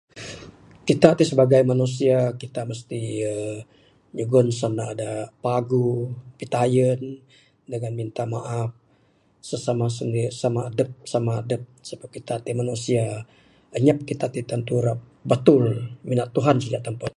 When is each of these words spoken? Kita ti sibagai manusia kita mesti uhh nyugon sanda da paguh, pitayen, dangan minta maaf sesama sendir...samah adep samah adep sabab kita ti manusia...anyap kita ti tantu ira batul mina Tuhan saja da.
Kita 0.89 1.07
ti 1.17 1.23
sibagai 1.29 1.61
manusia 1.71 2.17
kita 2.41 2.61
mesti 2.71 2.99
uhh 3.33 3.57
nyugon 4.17 4.47
sanda 4.59 4.87
da 5.01 5.09
paguh, 5.43 5.97
pitayen, 6.39 7.01
dangan 7.71 7.93
minta 7.99 8.23
maaf 8.35 8.69
sesama 9.49 9.85
sendir...samah 9.97 10.63
adep 10.69 10.89
samah 11.11 11.35
adep 11.41 11.61
sabab 11.87 12.09
kita 12.17 12.33
ti 12.45 12.51
manusia...anyap 12.61 13.97
kita 14.09 14.25
ti 14.33 14.39
tantu 14.49 14.73
ira 14.81 14.93
batul 15.29 15.63
mina 16.09 16.25
Tuhan 16.35 16.57
saja 16.63 16.79
da. 16.89 17.09